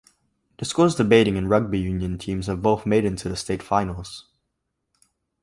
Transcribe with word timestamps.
The 0.57 0.65
school's 0.65 0.95
debating 0.95 1.37
and 1.37 1.47
rugby 1.47 1.77
union 1.77 2.17
teams 2.17 2.47
have 2.47 2.63
both 2.63 2.87
made 2.87 3.03
it 3.03 3.07
into 3.09 3.35
state 3.35 3.61
finals. 3.61 4.25